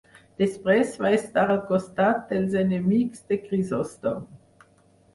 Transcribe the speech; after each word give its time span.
Després 0.43 0.95
va 1.03 1.11
estar 1.17 1.43
al 1.57 1.61
costat 1.69 2.25
dels 2.33 2.59
enemics 2.65 3.25
de 3.31 3.41
Crisòstom. 3.47 4.29